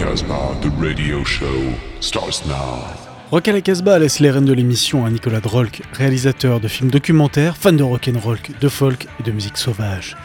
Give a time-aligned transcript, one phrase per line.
[0.00, 2.86] Casbah, the radio show, starts now.
[3.30, 6.90] Rock à la Casbah laisse les rênes de l'émission à Nicolas Drolk, réalisateur de films
[6.90, 10.16] documentaires, fan de rock'n'roll, de folk et de musique sauvage?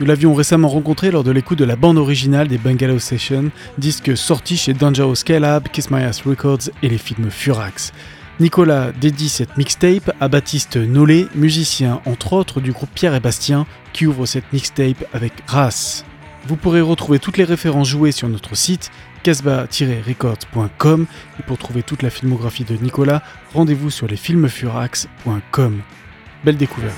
[0.00, 4.16] Nous l'avions récemment rencontré lors de l'écoute de la bande originale des Bungalow Sessions, disque
[4.16, 7.92] sorti chez Dangerous Scalab, Kiss My Ass Records et les films Furax.
[8.40, 13.66] Nicolas dédie cette mixtape à Baptiste Nollet, musicien entre autres du groupe Pierre et Bastien,
[13.92, 16.06] qui ouvre cette mixtape avec Race.
[16.46, 18.90] Vous pourrez retrouver toutes les références jouées sur notre site
[19.28, 21.06] casbah-records.com
[21.38, 25.82] et pour trouver toute la filmographie de Nicolas, rendez-vous sur lesfilmsfurax.com.
[26.44, 26.96] Belle découverte.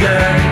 [0.00, 0.49] The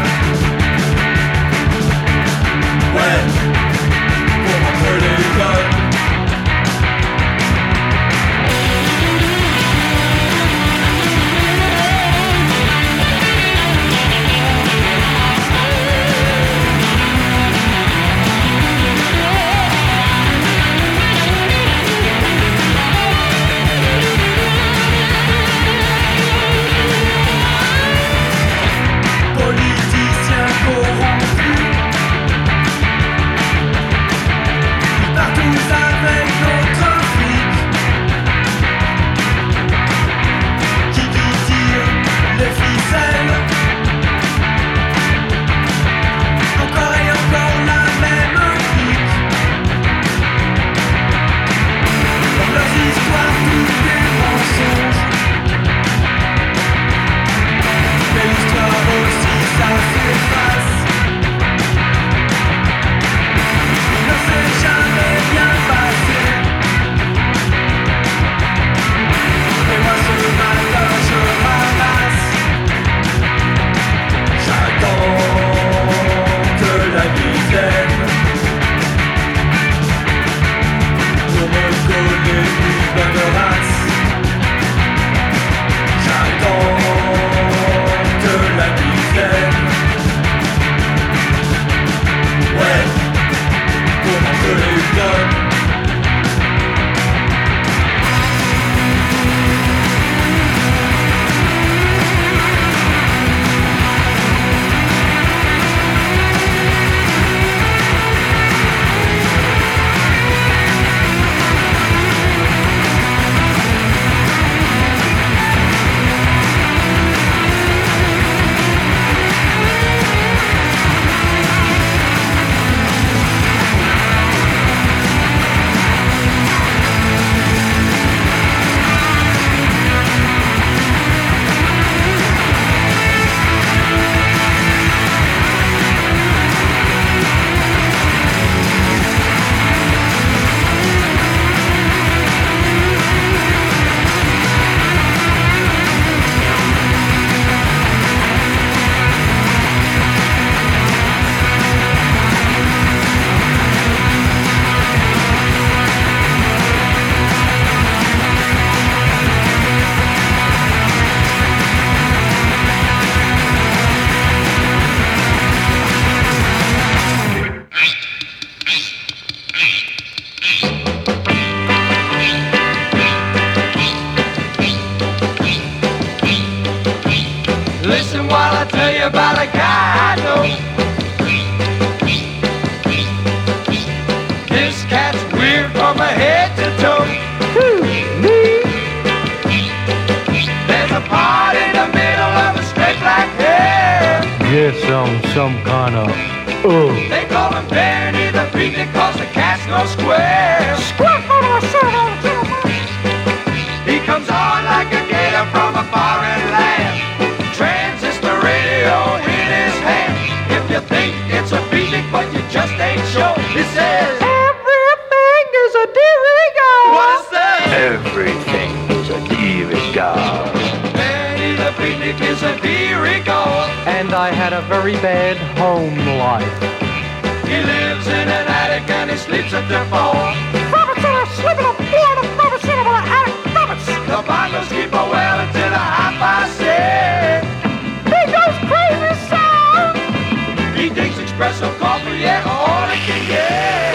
[241.39, 243.95] espresso coffee, yeah, all he can get.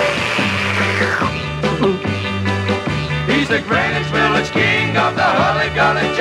[3.28, 6.16] He's the Greenwich Village king of the Hully Gully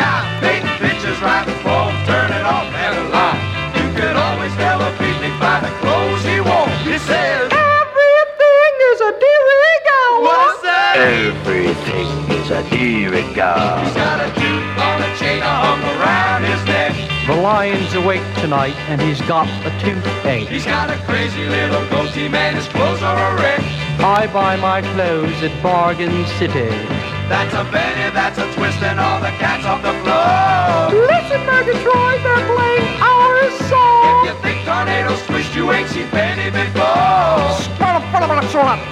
[17.52, 20.48] Lion's awake tonight and he's got a toothache.
[20.48, 23.60] He's got a crazy little goatee man, his clothes are a wreck.
[24.00, 26.72] I buy my clothes at Bargain City.
[27.28, 30.96] That's a Benny, that's a twist, and all the cats off the floor.
[31.12, 33.36] Listen, Murgatroyd, they're playing our
[33.68, 34.24] song.
[34.24, 37.12] If you think tornadoes twist, you ain't seen Benny before.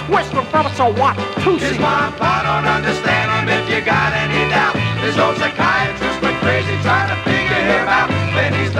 [0.06, 1.16] Twist of so what?
[1.60, 4.76] His mom, I don't understand him if you got any doubt.
[5.00, 8.09] His old psychiatrist went crazy trying to figure him out.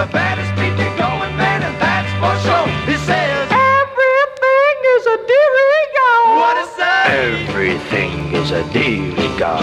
[0.01, 2.67] But he's the baddest speaking going man, and that's for sure.
[2.89, 6.09] He says, Everything is a dirigo.
[6.41, 7.05] What is that?
[7.11, 9.59] Everything is a dirigo.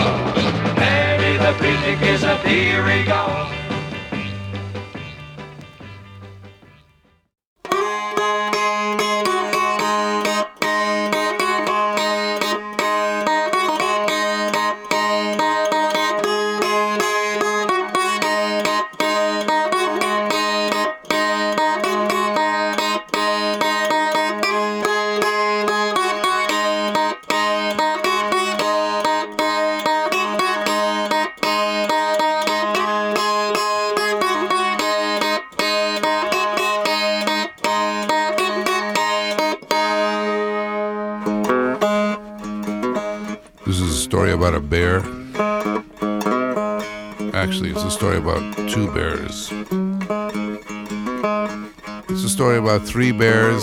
[0.77, 3.49] Benny the picnic is a dirigo.
[3.51, 3.58] This
[44.09, 45.01] story about a bear.
[47.35, 48.41] Actually, it's a story about
[48.71, 49.51] two bears.
[52.09, 53.63] It's a story about three bears.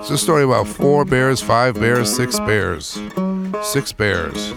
[0.00, 3.00] It's a story about four bears, five bears, six bears.
[3.62, 4.52] Six bears.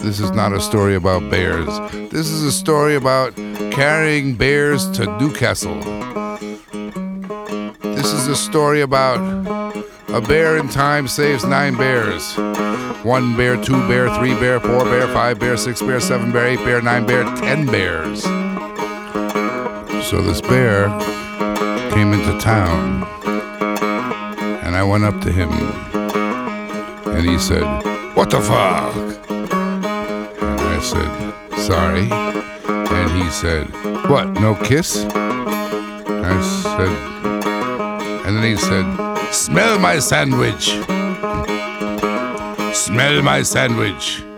[0.00, 1.68] This is not a story about bears.
[2.10, 3.36] This is a story about
[3.70, 5.80] carrying bears to Newcastle.
[7.94, 9.59] This is a story about
[10.12, 12.34] a bear in time saves nine bears.
[13.04, 16.58] One bear, two bear, three bear, four bear, five bear, six bear, seven bear, eight
[16.58, 18.22] bear, nine bear, ten bears.
[20.08, 20.88] So this bear
[21.92, 23.04] came into town,
[24.64, 25.50] and I went up to him,
[27.08, 27.62] and he said,
[28.14, 28.96] What the fuck?
[29.30, 32.08] And I said, Sorry.
[32.10, 33.68] And he said,
[34.08, 35.04] What, no kiss?
[35.04, 37.10] I said,
[38.26, 40.70] and then he said, Smell my sandwich.
[42.74, 44.29] Smell my sandwich.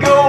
[0.00, 0.21] Can't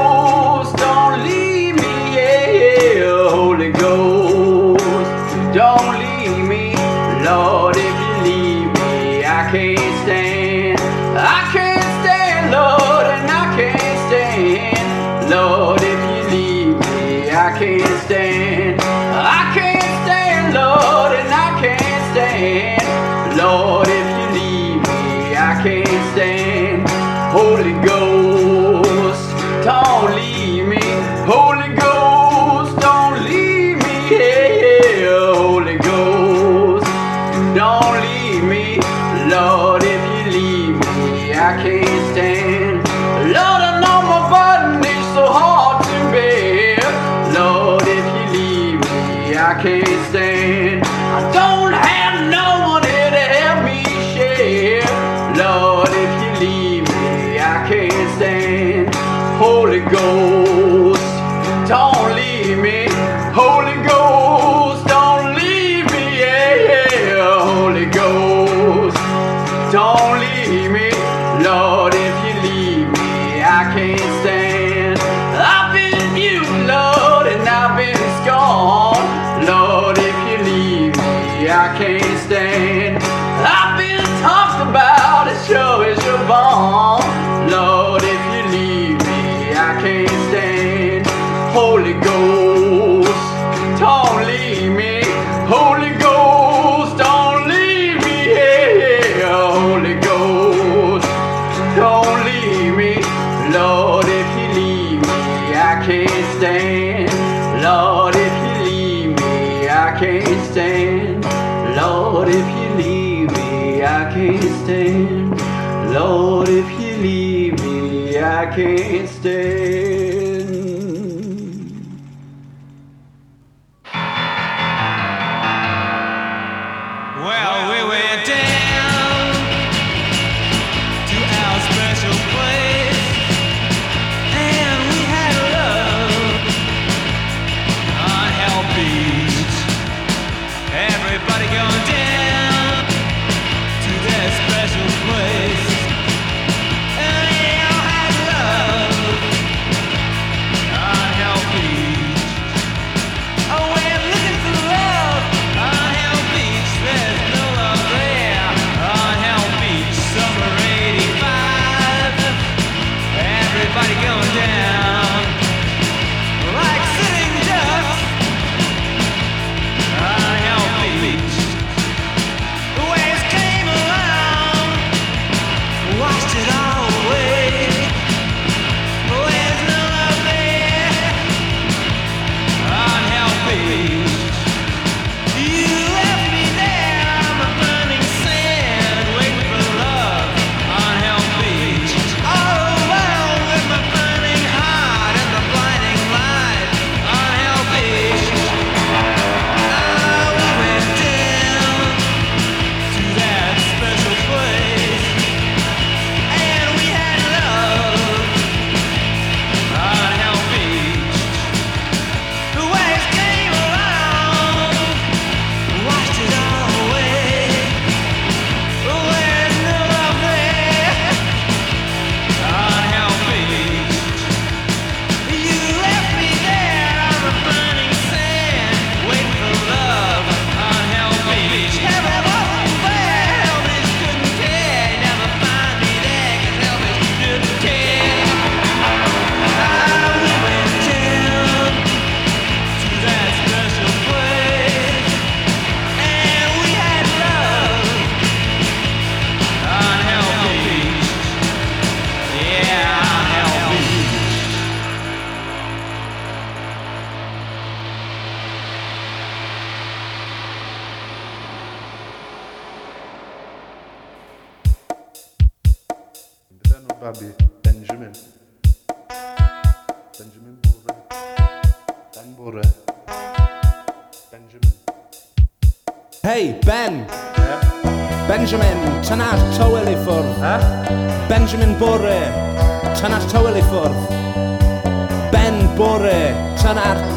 [118.54, 118.83] stay.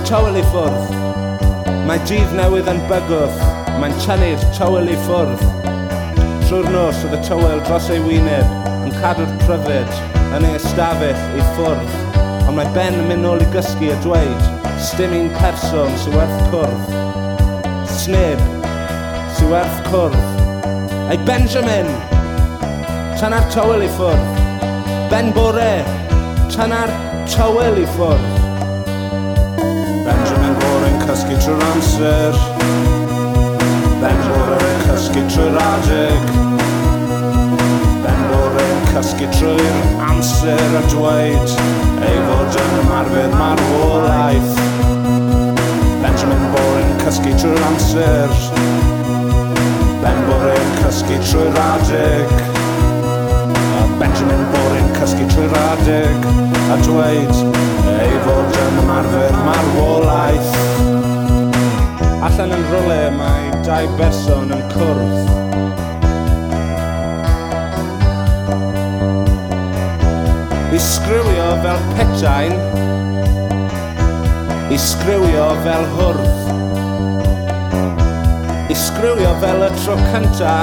[0.07, 0.92] tywel i ffwrdd.
[1.87, 3.40] Mae dydd newydd yn bygwth,
[3.81, 5.42] mae'n tynnu'r tywel i ffwrdd.
[6.45, 9.99] Trwy'r nos oedd y tywel dros ei wyneb yn cadw'r pryfed
[10.37, 11.99] yn ei ystafell i ffwrdd.
[12.45, 14.47] Ond mae Ben yn mynd nôl i gysgu a dweud,
[14.79, 16.97] stym un person sy'n werth cwrdd.
[17.97, 18.47] Sneb
[19.35, 20.23] sy'n werth cwrdd.
[21.11, 21.90] Ei Benjamin,
[23.19, 24.42] tan ar tywel i ffwrdd.
[25.11, 25.73] Ben Bore,
[26.55, 26.95] tan ar
[27.27, 28.45] tywel i ffwrdd.
[30.07, 32.37] Benjamin Bore yn cysgu trwy'r amser.
[33.99, 36.29] Ben Bore yn cysgu trwy'r adeg.
[38.05, 41.57] Ben Bore yn cysgu trwy'r amser a dweud
[42.07, 44.62] Ei fod yn ymarfer marwolaeth
[46.05, 48.38] Benjamin Bore yn cysgu trwy'r amser.
[50.05, 52.37] Ben Bore yn cysgu trwy'r adeg.
[53.83, 56.31] A Benjamin Bore yn cysgu trwy'r adeg
[56.71, 60.55] A dweud ei fod yn ymarfer marwolaeth
[62.27, 65.29] Allan yn rwle mae dau berson yn cwrdd.
[70.75, 72.57] I sgriwio fel petain.
[74.75, 76.51] I sgriwio fel hwrdd.
[78.75, 80.57] I sgriwio fel y tro cynta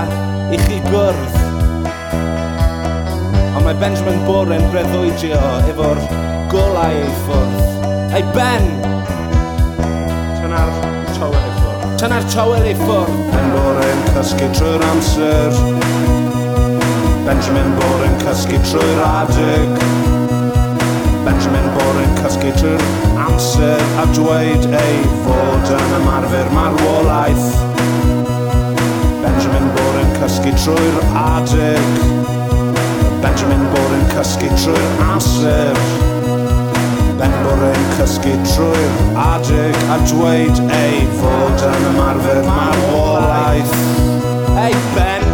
[0.52, 1.40] i chi gwrdd.
[3.54, 6.04] Ond mae Benjamin Bore'n breddwydio efo'r
[6.54, 8.14] golau ei ffwrdd.
[8.14, 8.66] Ei ben!
[10.38, 10.74] Tyna'r
[11.16, 11.96] tywel ei ffwrdd.
[12.02, 13.16] Tyna'r tywel ei ffwrdd.
[13.34, 15.58] Ben Boren cysgu trwy'r amser.
[17.26, 19.82] Benjamin Boren cysgu trwy'r adeg.
[21.26, 22.86] Benjamin Boren cysgu trwy'r
[23.26, 27.52] amser a dweud ei fod yn ymarfer marwolaeth.
[29.26, 32.02] Benjamin Boren cysgu trwy'r adeg.
[33.26, 36.13] Benjamin Boren cysgu trwy'r amser.
[37.20, 43.76] Ben bod ein cysgu trwy'r adeg a dweud ei fod yn ymarfer marwolaeth
[44.64, 45.26] Ei Ben,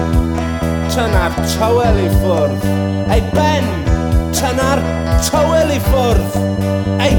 [0.90, 2.68] tyna'r tywel i ffwrdd.
[3.14, 3.68] Ei Ben,
[4.34, 4.82] tyna'r
[5.28, 6.40] tywel i ffwrdd.
[7.04, 7.18] Ei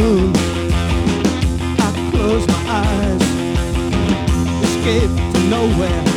[0.00, 0.04] I
[2.12, 3.22] close my eyes.
[4.62, 6.07] escape to nowhere.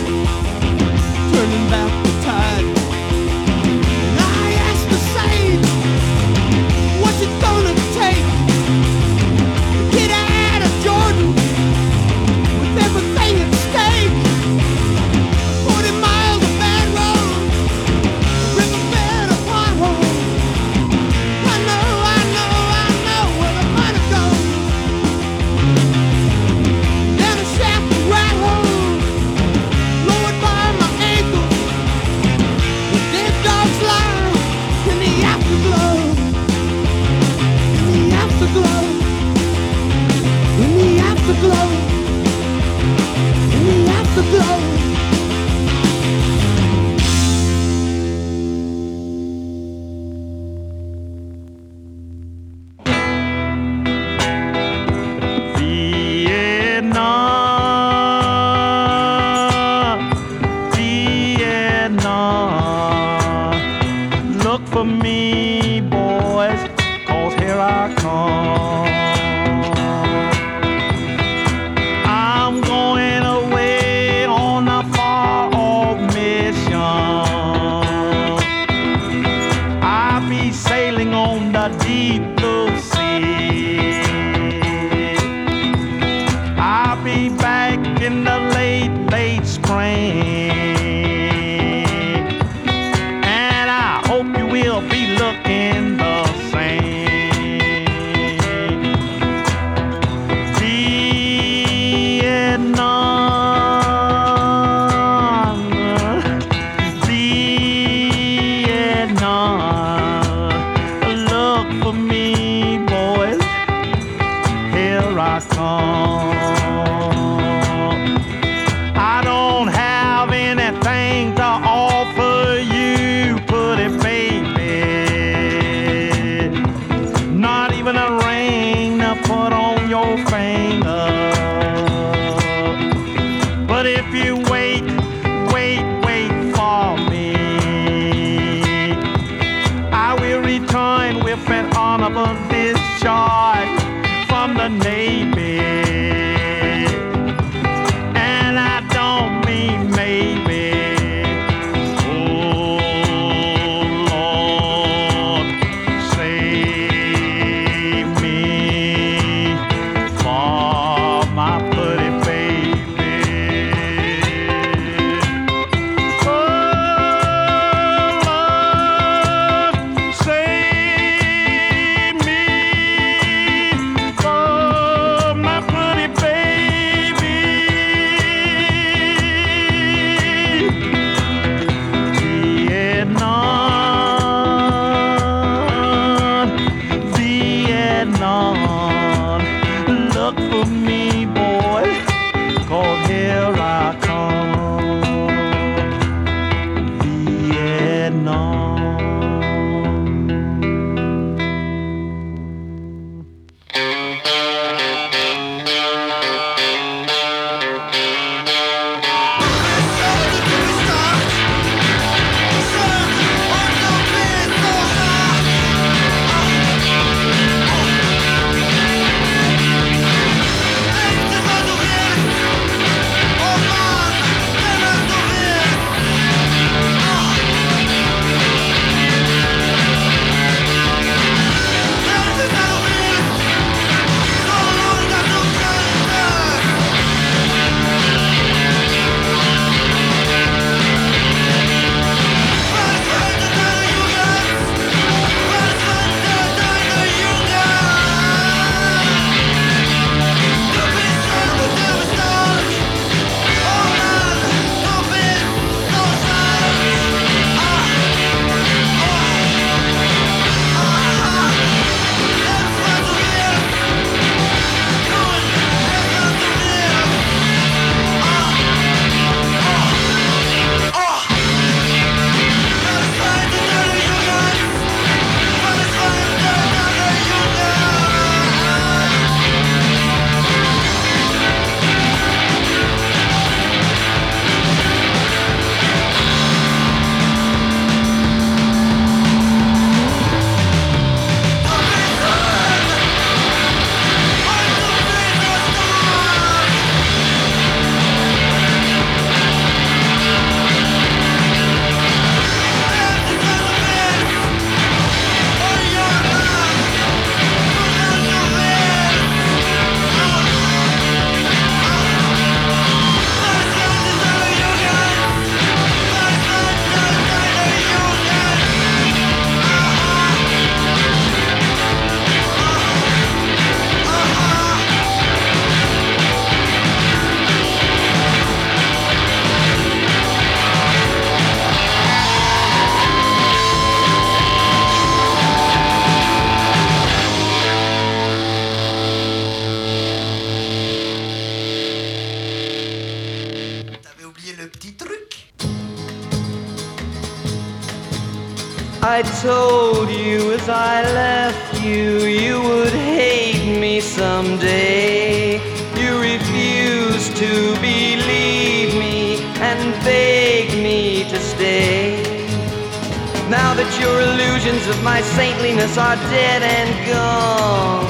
[365.21, 368.07] My saintliness are dead and gone.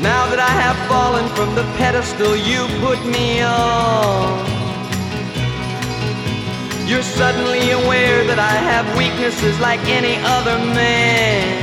[0.00, 4.46] Now that I have fallen from the pedestal you put me on.
[6.88, 11.62] You're suddenly aware that I have weaknesses like any other man.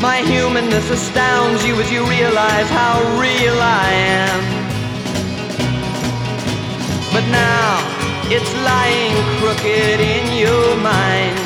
[0.00, 3.88] My humanness astounds you as you realize how real I
[4.22, 4.40] am.
[7.12, 7.93] But now
[8.30, 11.36] it's lying crooked in your mind.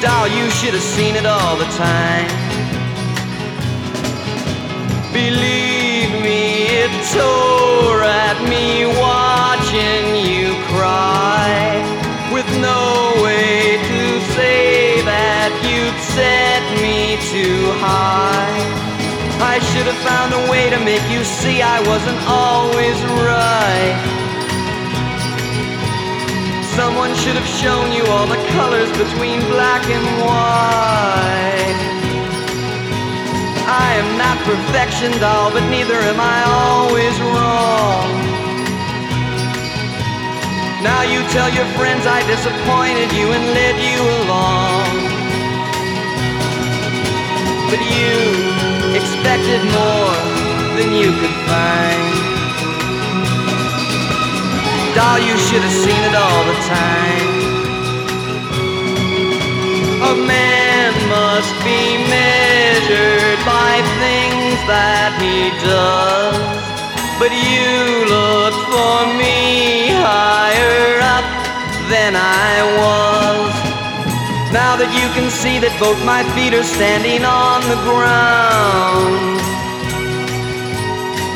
[0.00, 2.28] Doll, you should have seen it all the time.
[5.12, 11.82] Believe me, it tore at me watching you cry.
[12.32, 18.37] With no way to say that you'd set me too high.
[19.88, 23.96] Have found a way to make you see I wasn't always right.
[26.76, 31.80] Someone should have shown you all the colors between black and white.
[33.64, 38.12] I am not perfection, doll, but neither am I always wrong.
[40.84, 45.07] Now you tell your friends I disappointed you and led you along.
[47.70, 48.16] But you
[48.96, 50.16] expected more
[50.76, 52.04] than you could find.
[54.94, 57.28] Doll, you should have seen it all the time.
[60.00, 66.38] A man must be measured by things that he does.
[67.20, 71.26] But you looked for me higher up
[71.90, 73.67] than I was.
[74.48, 79.36] Now that you can see that both my feet are standing on the ground.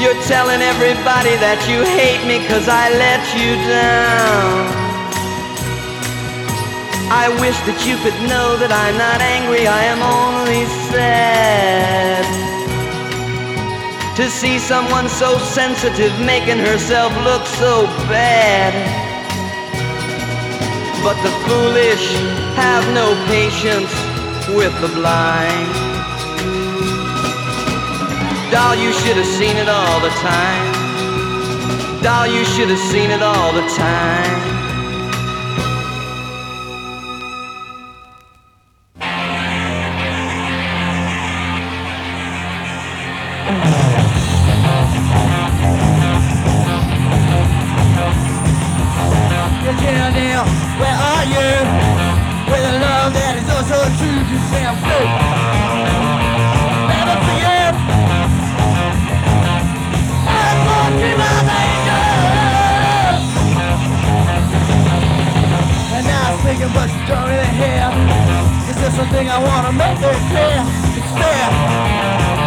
[0.01, 4.65] You're telling everybody that you hate me cause I let you down.
[7.13, 12.25] I wish that you could know that I'm not angry, I am only sad.
[14.17, 19.02] To see someone so sensitive making herself look so bad.
[21.03, 22.15] But the foolish
[22.55, 23.93] have no patience
[24.55, 25.73] with the blind.
[28.53, 30.73] Doll, you should have seen it all the time.
[32.03, 34.52] Doll, you should have seen it all the time.
[50.81, 51.51] Where are you?
[52.51, 55.09] With a love that is also so true, damn good.
[56.93, 57.75] Never forget.
[60.63, 61.31] Gonna be my
[61.63, 62.03] angel.
[65.97, 67.87] And now I'm thinking, but you don't really hear.
[68.71, 70.65] Is there something I wanna make it clear?
[70.99, 72.42] It's fair.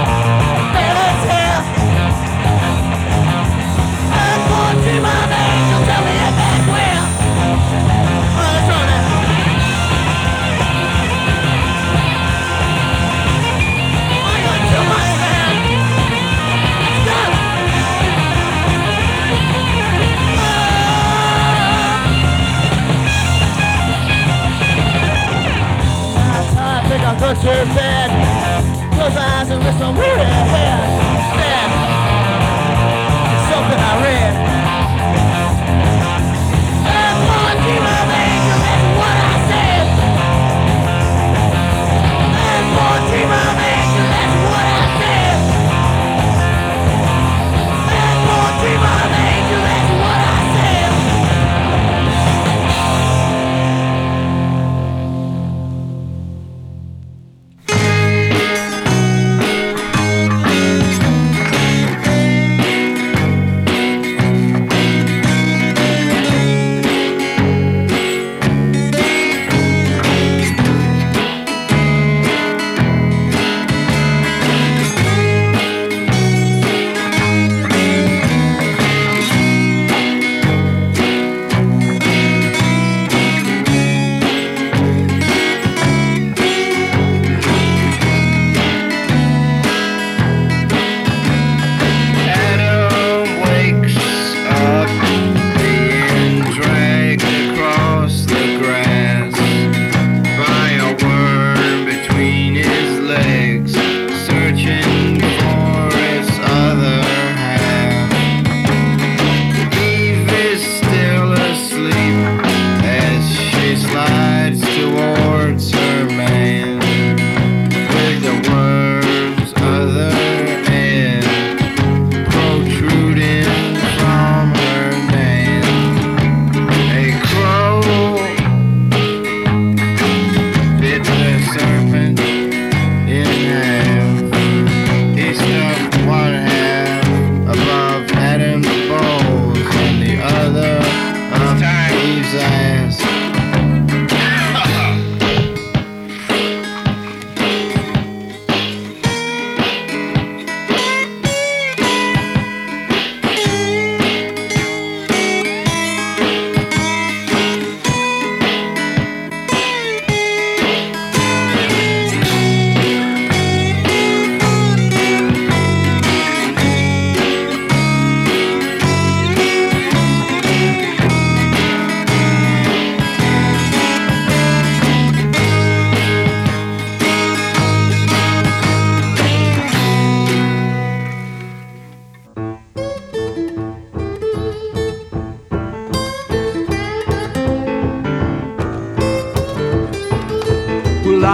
[27.25, 28.11] Go to bed.
[28.93, 31.04] Close eyes and listen hell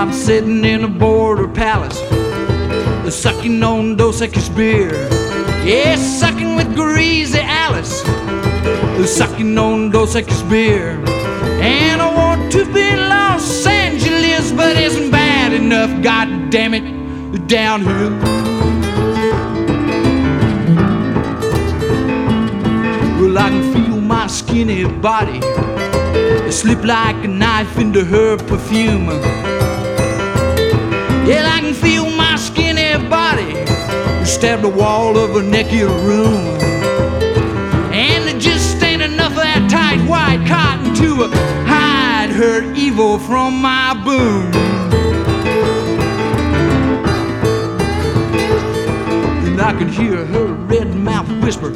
[0.09, 4.93] sitting in a border palace, uh, sucking on Dos Equis beer.
[5.63, 10.91] Yeah, sucking with greasy Alice, uh, sucking on Dos Equis beer.
[11.61, 15.91] And I want to be Los Angeles, but isn't bad enough.
[16.01, 18.11] God damn it, down downhill.
[23.21, 29.60] Well, I can feel my skinny body uh, slip like a knife into her perfume.
[31.23, 33.53] Yeah, I can feel my skinny body
[34.25, 36.59] stab the wall of a naked room.
[37.93, 41.27] And it just ain't enough of that tight white cotton to
[41.67, 44.51] hide her evil from my boom.
[49.45, 51.69] And I can hear her red mouth whisper,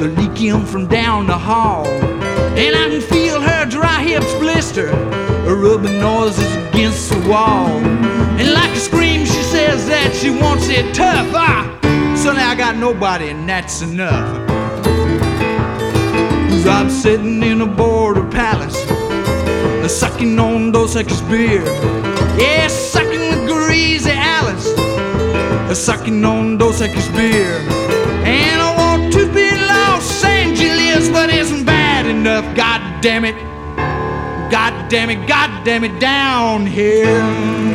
[0.00, 1.86] leaking from down the hall.
[1.86, 4.90] And I can feel her dry hips blister,
[5.46, 7.80] rubbing noises against the wall.
[10.10, 11.28] That she wants it tough.
[11.34, 11.78] Ah,
[12.16, 14.48] suddenly I got nobody, and that's enough.
[16.50, 18.76] Cause I'm sitting in a border palace,
[19.90, 21.64] sucking on Dos Equis beer.
[22.38, 24.66] Yeah, sucking with greasy Alice,
[25.78, 27.54] sucking on Dos Equis beer.
[28.24, 32.44] And I want to be Los Angeles, but isn't bad enough.
[32.56, 33.36] God damn it.
[34.50, 37.69] God damn it, God damn it, down here.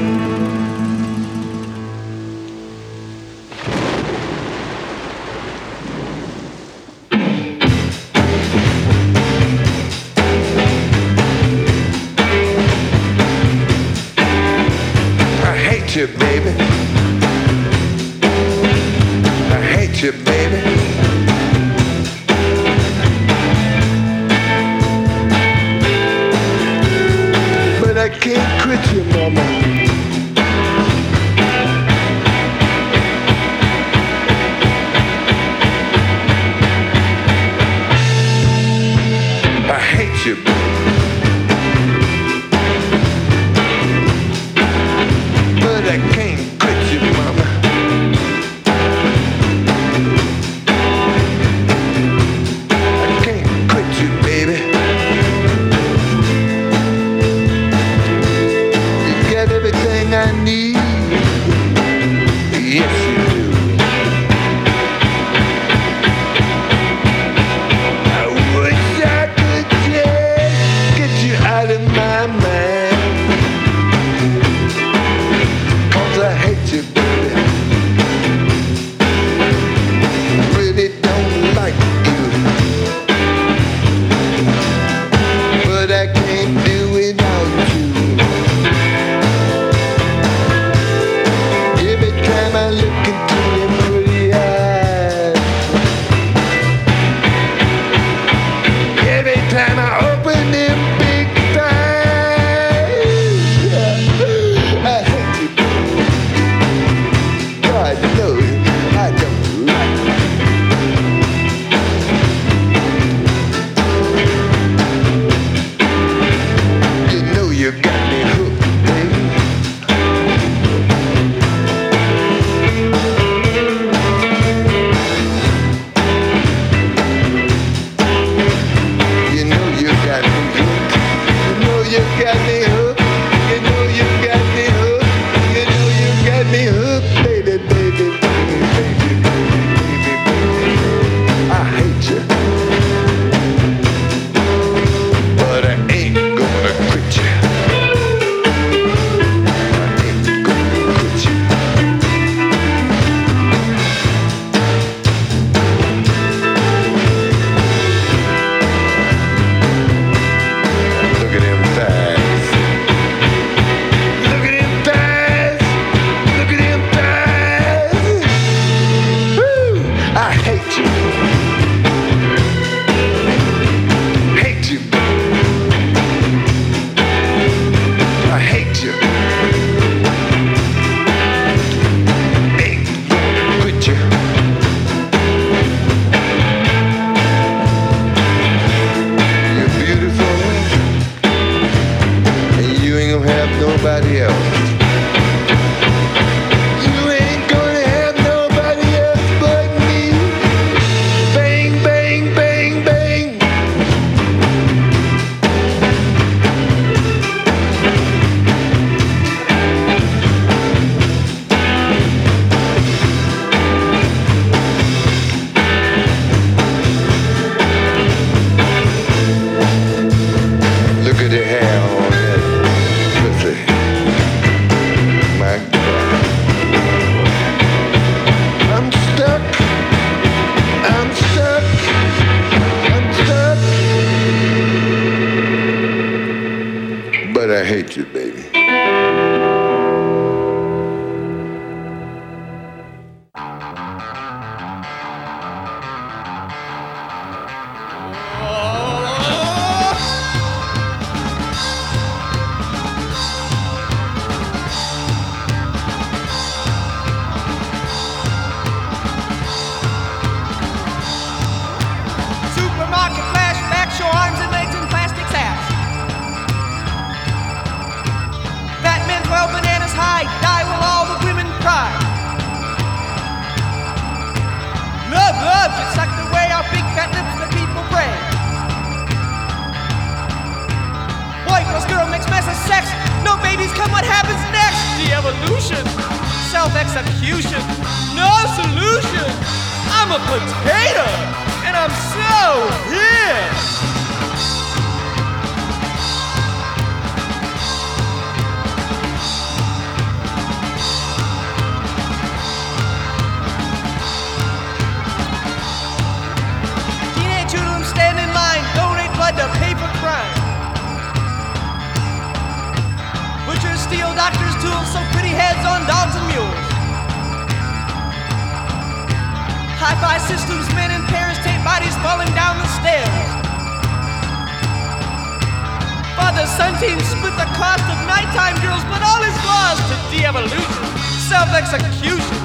[326.57, 330.85] Father-son team split the cost of nighttime girls, but all is lost to de-evolution,
[331.27, 332.37] self-execution,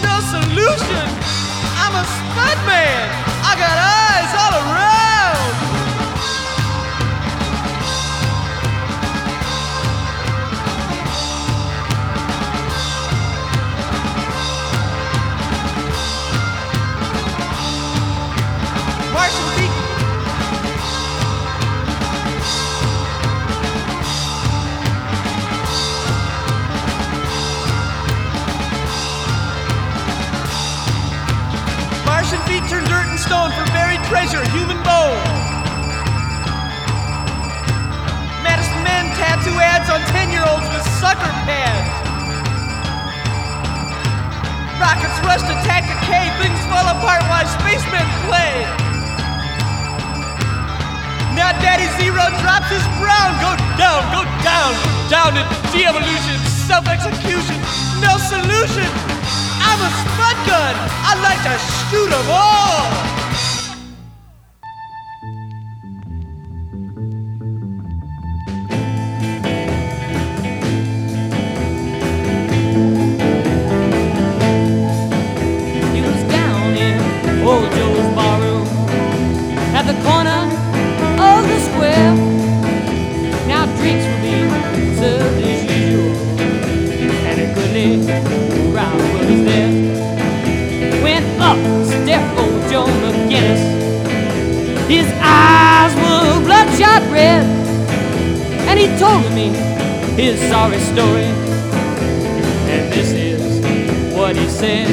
[0.00, 1.06] no solution.
[1.74, 3.10] I'm a stud man.
[3.42, 4.97] I got eyes all around.
[33.28, 35.20] Stone for buried treasure, human bone.
[38.40, 41.92] Madison men tattoo ads on 10 year olds with sucker pads.
[44.80, 48.64] Rockets rush to a cave, things fall apart while spacemen play.
[51.36, 53.36] Now Daddy Zero drops his brown.
[53.44, 54.72] Go down, go down,
[55.12, 57.60] down to de-evolution, self-execution,
[58.00, 58.88] no solution.
[59.60, 60.74] I'm a spud gun.
[61.04, 61.54] I like to
[61.92, 63.07] shoot 'em all.
[98.98, 99.48] Told me
[100.20, 101.30] his sorry story.
[102.72, 103.40] And this is
[104.16, 104.88] what he said.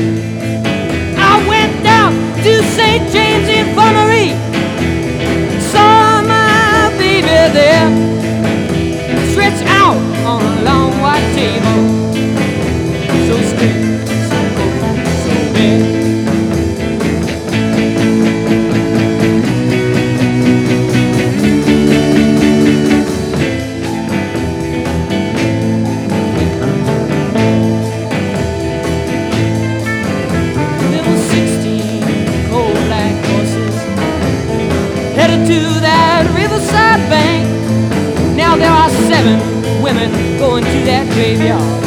[1.18, 3.12] I went down to St.
[3.12, 4.30] James Infirmary.
[5.60, 7.28] Saw my baby
[7.58, 7.90] there,
[9.32, 11.95] stretched out on a long white table.
[40.46, 41.85] going to that graveyard.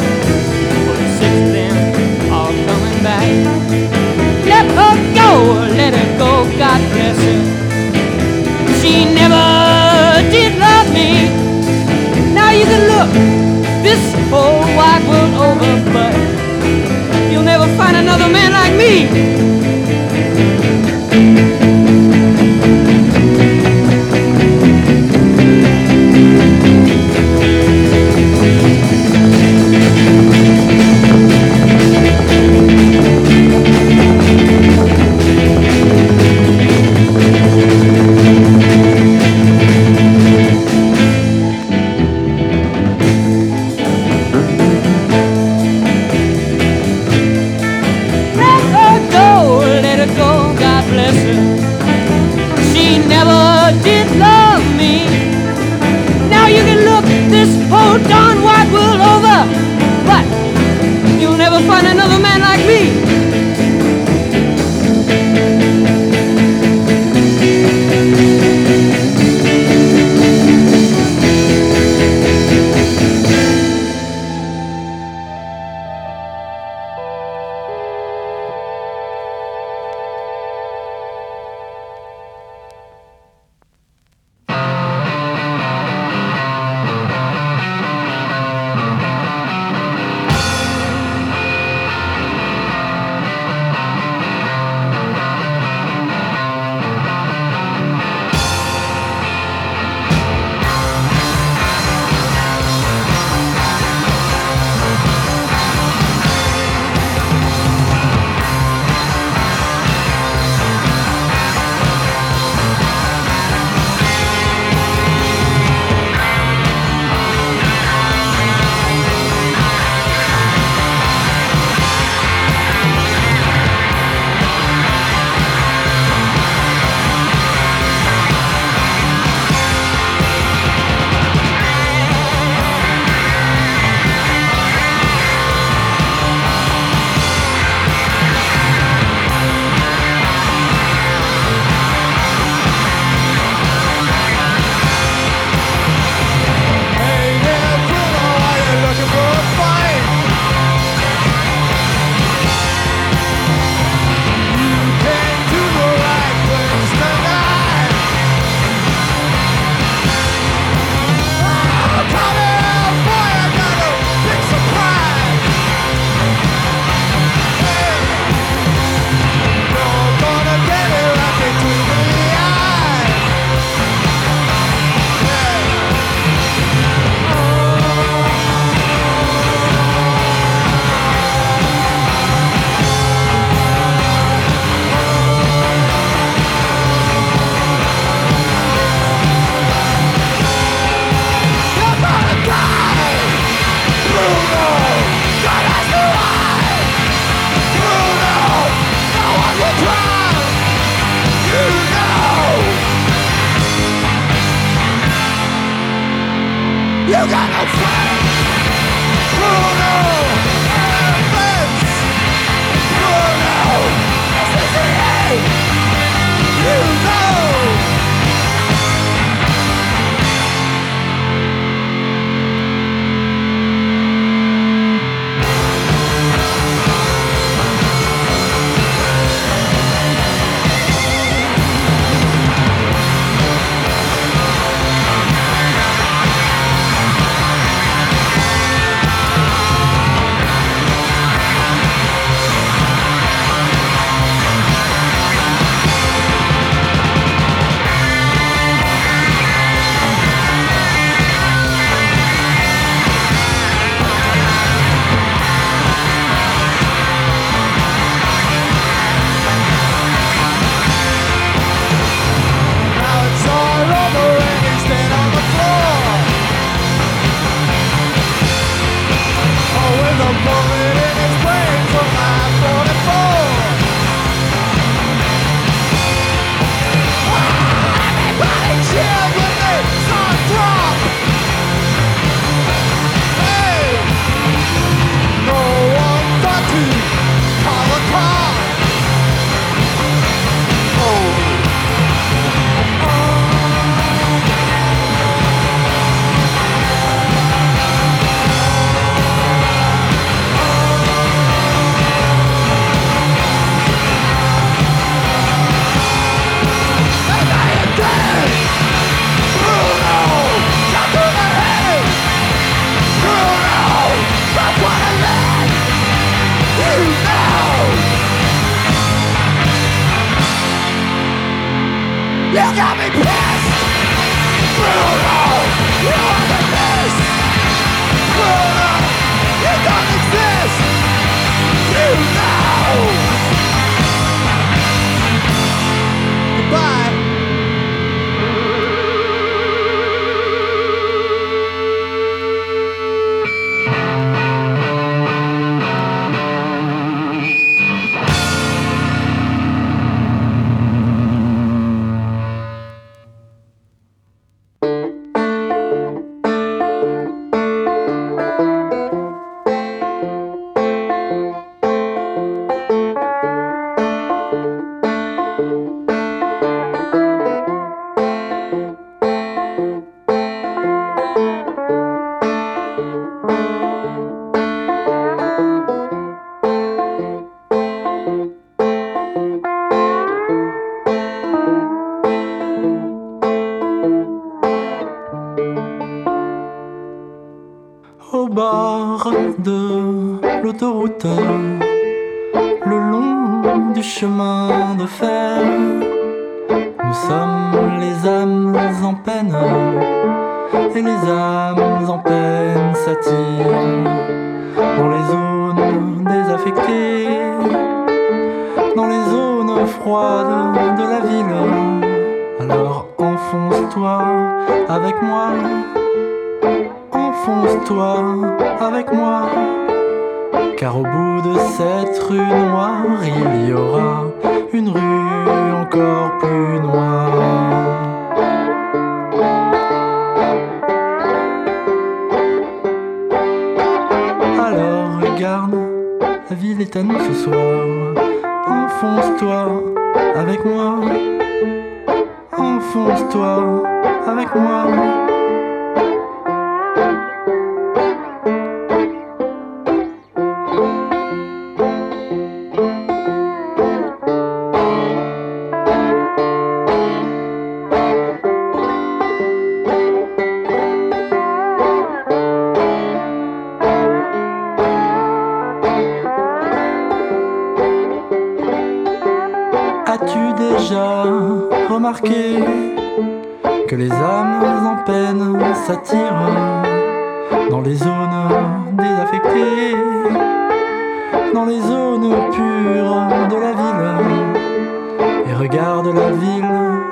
[485.79, 486.65] Regarde, la ville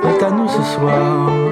[0.03, 1.46] est à nous ce soir.